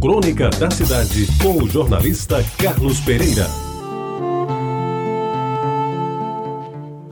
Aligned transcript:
Crônica 0.00 0.48
da 0.48 0.70
Cidade, 0.70 1.26
com 1.42 1.62
o 1.62 1.68
jornalista 1.68 2.42
Carlos 2.56 3.00
Pereira. 3.00 3.46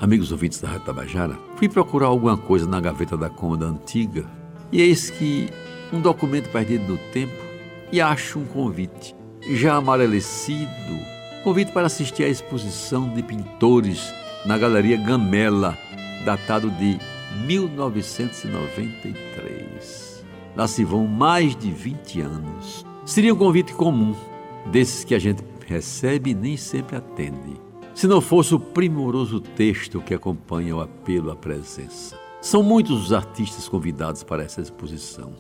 Amigos 0.01 0.33
ouvintes 0.33 0.59
da 0.59 0.69
Rádio 0.69 0.87
Tabajara, 0.87 1.39
fui 1.57 1.69
procurar 1.69 2.07
alguma 2.07 2.39
coisa 2.39 2.67
na 2.67 2.81
gaveta 2.81 3.15
da 3.15 3.29
cômoda 3.29 3.67
antiga 3.67 4.25
e 4.73 4.81
eis 4.81 5.11
que 5.11 5.51
um 5.93 6.01
documento 6.01 6.49
perdido 6.49 6.95
no 6.95 6.99
tempo 7.13 7.37
e 7.93 8.01
acho 8.01 8.39
um 8.39 8.47
convite, 8.47 9.15
já 9.51 9.75
amarelecido, 9.75 10.71
convite 11.45 11.73
para 11.73 11.89
assistir 11.89 12.25
à 12.25 12.29
exposição 12.29 13.13
de 13.13 13.23
pintores 13.23 14.15
na 14.47 14.57
Galeria 14.57 14.97
Gamela, 14.97 15.77
datado 16.25 16.71
de 16.71 16.99
1993. 17.45 19.48
Lá 20.59 20.67
se 20.67 20.85
vão 20.85 21.07
mais 21.07 21.55
de 21.55 21.71
20 21.71 22.21
anos. 22.21 22.85
Seria 23.07 23.33
um 23.33 23.37
convite 23.37 23.73
comum, 23.73 24.13
desses 24.67 25.05
que 25.05 25.15
a 25.15 25.19
gente 25.21 25.41
recebe 25.65 26.31
e 26.31 26.35
nem 26.35 26.57
sempre 26.57 26.97
atende. 26.97 27.61
Se 27.95 28.09
não 28.09 28.21
fosse 28.21 28.57
o 28.57 28.59
primoroso 28.59 29.39
texto 29.39 30.01
que 30.01 30.13
acompanha 30.13 30.75
o 30.75 30.81
apelo 30.81 31.31
à 31.31 31.37
presença. 31.37 32.19
São 32.41 32.61
muitos 32.61 33.05
os 33.05 33.13
artistas 33.13 33.69
convidados 33.69 34.25
para 34.25 34.43
essa 34.43 34.61
exposição. 34.61 35.31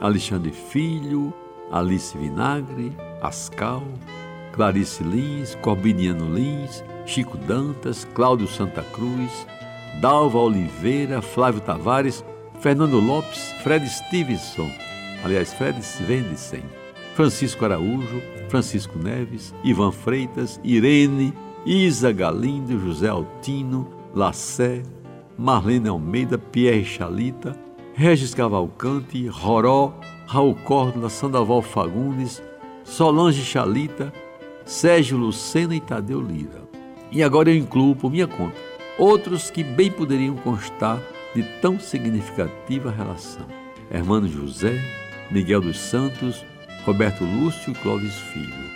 Alexandre 0.00 0.52
Filho, 0.52 1.34
Alice 1.72 2.16
Vinagre, 2.16 2.92
Ascal, 3.20 3.82
Clarice 4.52 5.02
Lins, 5.02 5.56
Corbiniano 5.56 6.32
Lins, 6.32 6.84
Chico 7.04 7.36
Dantas, 7.36 8.06
Cláudio 8.14 8.46
Santa 8.46 8.84
Cruz, 8.84 9.44
Dalva 10.00 10.38
Oliveira, 10.38 11.20
Flávio 11.20 11.60
Tavares, 11.60 12.24
Fernando 12.60 12.98
Lopes, 12.98 13.52
Fred 13.62 13.86
Stevenson, 13.86 14.70
aliás, 15.24 15.52
Fred 15.54 15.80
Svendsen, 15.80 16.64
Francisco 17.14 17.64
Araújo, 17.64 18.20
Francisco 18.48 18.98
Neves, 18.98 19.54
Ivan 19.62 19.92
Freitas, 19.92 20.60
Irene, 20.64 21.32
Isa 21.64 22.12
Galindo, 22.12 22.78
José 22.78 23.08
Altino, 23.08 23.88
Lassé, 24.14 24.82
Marlene 25.36 25.88
Almeida, 25.88 26.36
Pierre 26.38 26.84
Chalita, 26.84 27.56
Regis 27.94 28.34
Cavalcante, 28.34 29.28
Roró, 29.28 29.94
Raul 30.26 30.54
Córdoba, 30.64 31.08
Sandoval 31.08 31.62
Fagundes, 31.62 32.42
Solange 32.82 33.44
Chalita, 33.44 34.12
Sérgio 34.64 35.16
Lucena 35.16 35.74
e 35.74 35.80
Tadeu 35.80 36.20
Lira. 36.20 36.62
E 37.12 37.22
agora 37.22 37.50
eu 37.50 37.56
incluo 37.56 37.94
por 37.94 38.10
minha 38.10 38.26
conta 38.26 38.56
outros 38.98 39.48
que 39.48 39.62
bem 39.62 39.90
poderiam 39.90 40.34
constar 40.36 41.00
de 41.34 41.42
tão 41.60 41.78
significativa 41.78 42.90
relação. 42.90 43.46
Hermano 43.90 44.28
José, 44.28 44.80
Miguel 45.30 45.60
dos 45.60 45.78
Santos, 45.78 46.44
Roberto 46.84 47.24
Lúcio 47.24 47.72
e 47.72 47.74
Clóvis 47.74 48.14
Filho. 48.14 48.68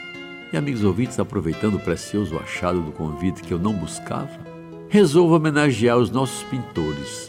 E 0.53 0.57
amigos 0.57 0.85
ouvintes, 0.85 1.19
aproveitando 1.19 1.77
o 1.77 1.81
precioso 1.81 2.37
achado 2.39 2.81
do 2.81 2.93
convite 2.93 3.43
que 3.43 3.53
eu 3.53 3.59
não 3.59 3.73
buscava, 3.73 4.39
resolvo 4.89 5.37
homenagear 5.37 5.97
os 5.97 6.11
nossos 6.11 6.43
pintores, 6.45 7.29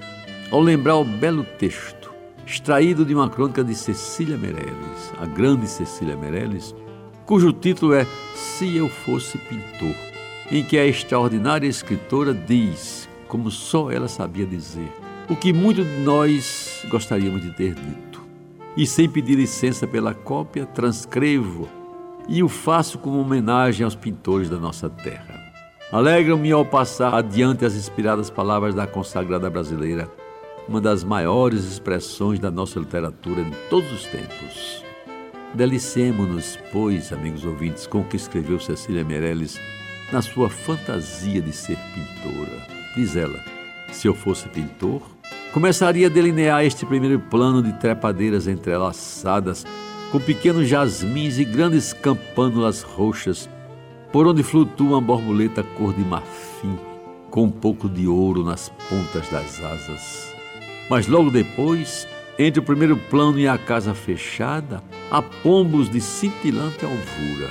ao 0.51 0.59
lembrar 0.59 0.97
o 0.97 1.05
belo 1.05 1.45
texto, 1.57 2.11
extraído 2.45 3.05
de 3.05 3.15
uma 3.15 3.29
crônica 3.29 3.63
de 3.63 3.73
Cecília 3.73 4.37
Meirelles, 4.37 5.13
a 5.19 5.25
grande 5.25 5.67
Cecília 5.67 6.17
Meirelles, 6.17 6.75
cujo 7.25 7.53
título 7.53 7.93
é 7.93 8.05
Se 8.35 8.75
Eu 8.75 8.89
Fosse 8.89 9.37
Pintor 9.37 10.13
em 10.51 10.63
que 10.63 10.77
a 10.77 10.85
extraordinária 10.85 11.67
escritora 11.67 12.33
diz, 12.33 13.09
como 13.27 13.49
só 13.49 13.91
ela 13.91 14.07
sabia 14.07 14.45
dizer, 14.45 14.91
o 15.29 15.35
que 15.35 15.53
muitos 15.53 15.85
de 15.85 15.99
nós 15.99 16.85
gostaríamos 16.89 17.41
de 17.41 17.51
ter 17.51 17.73
dito. 17.73 18.21
E 18.75 18.85
sem 18.87 19.09
pedir 19.09 19.35
licença 19.35 19.87
pela 19.87 20.13
cópia, 20.13 20.65
transcrevo 20.65 21.69
e 22.27 22.41
o 22.41 22.49
faço 22.49 22.97
como 22.97 23.19
homenagem 23.19 23.83
aos 23.83 23.95
pintores 23.95 24.49
da 24.49 24.57
nossa 24.57 24.89
terra. 24.89 25.41
Alegram-me 25.91 26.51
ao 26.51 26.65
passar 26.65 27.13
adiante 27.13 27.65
as 27.65 27.75
inspiradas 27.75 28.29
palavras 28.29 28.73
da 28.73 28.87
consagrada 28.87 29.49
brasileira, 29.49 30.09
uma 30.67 30.81
das 30.81 31.03
maiores 31.03 31.65
expressões 31.65 32.39
da 32.39 32.49
nossa 32.49 32.79
literatura 32.79 33.43
de 33.43 33.55
todos 33.69 33.91
os 33.91 34.05
tempos. 34.05 34.83
Delicemos-nos, 35.53 36.57
pois, 36.71 37.13
amigos 37.13 37.45
ouvintes, 37.45 37.85
com 37.85 37.99
o 37.99 38.05
que 38.05 38.15
escreveu 38.15 38.59
Cecília 38.59 39.03
Meirelles 39.03 39.59
na 40.11 40.21
sua 40.21 40.49
fantasia 40.49 41.41
de 41.41 41.53
ser 41.53 41.77
pintora. 41.93 42.67
Diz 42.95 43.15
ela: 43.15 43.39
se 43.93 44.07
eu 44.07 44.13
fosse 44.13 44.49
pintor, 44.49 45.01
começaria 45.53 46.07
a 46.07 46.09
delinear 46.09 46.65
este 46.65 46.85
primeiro 46.85 47.19
plano 47.19 47.61
de 47.61 47.71
trepadeiras 47.73 48.47
entrelaçadas, 48.47 49.65
com 50.11 50.19
pequenos 50.19 50.67
jasmins 50.67 51.37
e 51.37 51.45
grandes 51.45 51.93
campânulas 51.93 52.81
roxas, 52.81 53.49
por 54.11 54.27
onde 54.27 54.43
flutua 54.43 54.97
uma 54.97 55.01
borboleta 55.01 55.63
cor 55.63 55.93
de 55.93 56.03
marfim, 56.03 56.77
com 57.29 57.43
um 57.43 57.51
pouco 57.51 57.87
de 57.87 58.07
ouro 58.07 58.43
nas 58.43 58.69
pontas 58.89 59.29
das 59.29 59.63
asas. 59.63 60.33
Mas 60.89 61.07
logo 61.07 61.29
depois, 61.29 62.07
entre 62.37 62.59
o 62.59 62.63
primeiro 62.63 62.97
plano 62.97 63.39
e 63.39 63.47
a 63.47 63.57
casa 63.57 63.93
fechada, 63.93 64.83
há 65.09 65.21
pombos 65.21 65.89
de 65.89 66.01
cintilante 66.01 66.83
alvura 66.83 67.49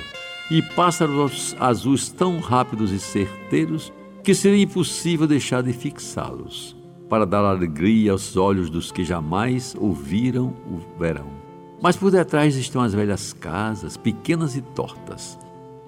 e 0.51 0.61
pássaros 0.61 1.55
azuis 1.59 2.09
tão 2.09 2.39
rápidos 2.39 2.91
e 2.91 2.99
certeiros 2.99 3.91
que 4.23 4.33
seria 4.33 4.63
impossível 4.63 5.27
deixar 5.27 5.61
de 5.61 5.73
fixá-los, 5.73 6.77
para 7.09 7.25
dar 7.25 7.43
alegria 7.43 8.13
aos 8.13 8.37
olhos 8.37 8.69
dos 8.69 8.89
que 8.89 9.03
jamais 9.03 9.75
ouviram 9.77 10.55
o 10.65 10.79
verão. 10.97 11.27
Mas 11.81 11.97
por 11.97 12.09
detrás 12.09 12.55
estão 12.55 12.81
as 12.81 12.93
velhas 12.93 13.33
casas, 13.33 13.97
pequenas 13.97 14.55
e 14.55 14.61
tortas, 14.61 15.37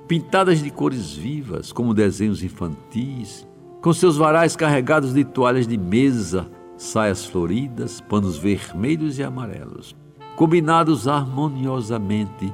pintadas 0.05 0.61
de 0.61 0.69
cores 0.69 1.13
vivas, 1.13 1.71
como 1.71 1.93
desenhos 1.93 2.43
infantis, 2.43 3.47
com 3.81 3.93
seus 3.93 4.17
varais 4.17 4.55
carregados 4.55 5.13
de 5.13 5.23
toalhas 5.23 5.65
de 5.65 5.77
mesa, 5.77 6.51
saias 6.77 7.23
floridas, 7.23 8.01
panos 8.01 8.37
vermelhos 8.37 9.17
e 9.17 9.23
amarelos, 9.23 9.95
combinados 10.35 11.07
harmoniosamente 11.07 12.51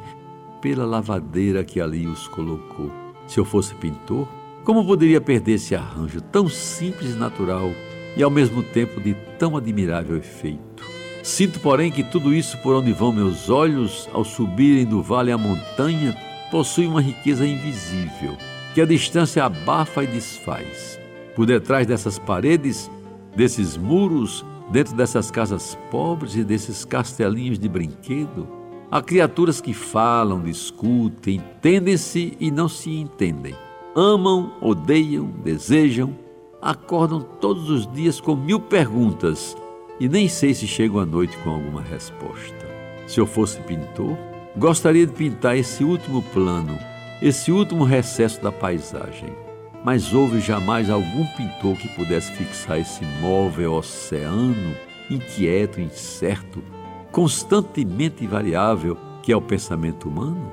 pela 0.62 0.86
lavadeira 0.86 1.64
que 1.64 1.82
ali 1.82 2.06
os 2.06 2.28
colocou. 2.28 2.92
Se 3.26 3.40
eu 3.40 3.46
fosse 3.46 3.74
pintor, 3.76 4.28
como 4.64 4.86
poderia 4.86 5.20
perder 5.20 5.54
esse 5.54 5.76
arranjo 5.76 6.22
tão 6.22 6.48
simples 6.48 7.16
e 7.16 7.18
natural 7.18 7.72
e 8.16 8.24
ao 8.24 8.30
mesmo 8.30 8.62
tempo 8.62 9.00
de 9.00 9.14
tão 9.38 9.58
admirável 9.58 10.18
efeito? 10.18 10.84
Sinto, 11.24 11.60
porém, 11.60 11.92
que 11.92 12.04
tudo 12.04 12.34
isso 12.34 12.58
por 12.60 12.76
onde 12.76 12.92
vão 12.92 13.12
meus 13.12 13.50
olhos 13.50 14.10
ao 14.12 14.24
subirem 14.24 14.86
do 14.86 15.02
vale 15.02 15.32
à 15.32 15.38
montanha 15.38 16.16
possui 16.50 16.88
uma 16.88 17.02
riqueza 17.02 17.46
invisível, 17.46 18.36
que 18.74 18.82
a 18.82 18.86
distância 18.86 19.46
abafa 19.46 20.04
e 20.04 20.08
desfaz. 20.08 21.00
Por 21.36 21.46
detrás 21.46 21.86
dessas 21.86 22.18
paredes, 22.18 22.90
desses 23.36 23.78
muros, 23.78 24.44
dentro 24.72 24.96
dessas 24.96 25.30
casas 25.30 25.78
pobres 25.90 26.36
e 26.36 26.44
desses 26.44 26.84
castelinhos 26.84 27.60
de 27.60 27.70
brinquedo, 27.70 28.62
Há 28.92 29.02
criaturas 29.02 29.62
que 29.62 29.74
falam, 29.74 30.42
discutem, 30.42 31.36
entendem-se 31.36 32.36
e 32.38 32.52
não 32.52 32.68
se 32.68 32.90
entendem. 32.90 33.56
Amam, 33.94 34.54
odeiam, 34.62 35.26
desejam, 35.44 36.16
acordam 36.62 37.20
todos 37.20 37.70
os 37.70 37.92
dias 37.92 38.22
com 38.22 38.38
mil 38.38 38.58
perguntas 38.58 39.58
e 40.00 40.08
nem 40.08 40.30
sei 40.30 40.54
se 40.54 40.66
chegam 40.66 41.02
à 41.02 41.06
noite 41.06 41.38
com 41.40 41.50
alguma 41.50 41.82
resposta. 41.82 42.66
Se 43.06 43.20
eu 43.20 43.28
fosse 43.28 43.60
pintor, 43.62 44.18
gostaria 44.56 45.06
de 45.06 45.12
pintar 45.12 45.58
esse 45.58 45.84
último 45.84 46.22
plano, 46.22 46.80
esse 47.22 47.52
último 47.52 47.84
recesso 47.84 48.42
da 48.42 48.50
paisagem. 48.50 49.30
Mas 49.84 50.14
houve 50.14 50.40
jamais 50.40 50.90
algum 50.90 51.26
pintor 51.36 51.76
que 51.76 51.90
pudesse 51.90 52.32
fixar 52.32 52.80
esse 52.80 53.04
móvel 53.20 53.74
oceano, 53.74 54.74
inquieto, 55.10 55.82
incerto, 55.82 56.64
constantemente 57.12 58.26
variável 58.26 58.96
que 59.22 59.34
é 59.34 59.36
o 59.36 59.42
pensamento 59.42 60.08
humano? 60.08 60.50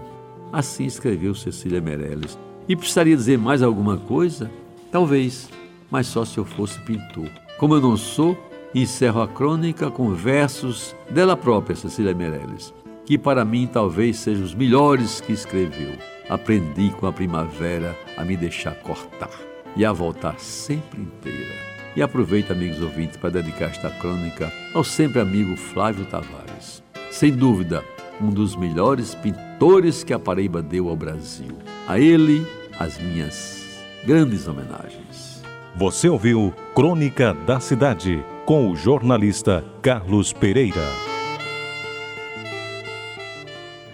Assim 0.52 0.86
escreveu 0.86 1.36
Cecília 1.36 1.80
Meirelles. 1.80 2.36
E 2.68 2.76
precisaria 2.76 3.16
dizer 3.16 3.38
mais 3.38 3.62
alguma 3.62 3.96
coisa? 3.96 4.50
Talvez, 4.92 5.48
mas 5.90 6.06
só 6.06 6.24
se 6.24 6.36
eu 6.36 6.44
fosse 6.44 6.78
pintor. 6.80 7.30
Como 7.56 7.74
eu 7.74 7.80
não 7.80 7.96
sou, 7.96 8.36
encerro 8.74 9.22
a 9.22 9.28
crônica 9.28 9.90
com 9.90 10.12
versos 10.12 10.94
dela 11.08 11.36
própria, 11.36 11.74
Cecília 11.74 12.14
Meirelles, 12.14 12.74
que 13.06 13.16
para 13.16 13.44
mim 13.44 13.66
talvez 13.66 14.18
sejam 14.18 14.44
os 14.44 14.54
melhores 14.54 15.20
que 15.20 15.32
escreveu. 15.32 15.92
Aprendi 16.28 16.90
com 16.90 17.06
a 17.06 17.12
primavera 17.12 17.96
a 18.16 18.24
me 18.24 18.36
deixar 18.36 18.74
cortar 18.82 19.30
e 19.74 19.82
a 19.82 19.92
voltar 19.92 20.38
sempre 20.38 21.00
inteira. 21.00 21.54
E 21.96 22.02
aproveito, 22.02 22.50
amigos 22.50 22.82
ouvintes, 22.82 23.16
para 23.16 23.30
dedicar 23.30 23.70
esta 23.70 23.88
crônica 23.88 24.52
ao 24.74 24.84
sempre 24.84 25.20
amigo 25.20 25.56
Flávio 25.56 26.04
Tavares. 26.04 26.82
Sem 27.10 27.32
dúvida, 27.32 27.82
um 28.20 28.28
dos 28.30 28.54
melhores 28.54 29.14
pintores 29.14 30.04
que 30.04 30.12
a 30.12 30.18
Paraíba 30.18 30.60
deu 30.60 30.88
ao 30.88 30.96
Brasil. 30.96 31.56
A 31.86 31.98
ele, 31.98 32.46
as 32.78 32.98
minhas 32.98 33.84
grandes 34.04 34.46
homenagens. 34.46 35.42
Você 35.74 36.08
ouviu 36.08 36.54
Crônica 36.74 37.34
da 37.46 37.60
Cidade 37.60 38.24
com 38.46 38.70
o 38.70 38.76
jornalista 38.76 39.64
Carlos 39.82 40.32
Pereira. 40.32 41.17